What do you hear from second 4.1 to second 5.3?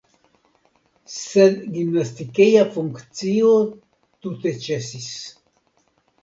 tute ĉesis.